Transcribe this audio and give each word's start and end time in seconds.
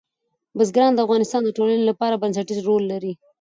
بزګان 0.57 0.91
د 0.93 0.99
افغانستان 1.05 1.41
د 1.43 1.49
ټولنې 1.57 1.83
لپاره 1.89 2.19
بنسټیز 2.21 2.59
رول 2.67 2.83
لري. 2.91 3.13